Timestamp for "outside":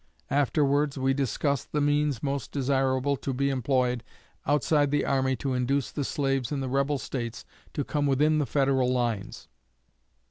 4.47-4.89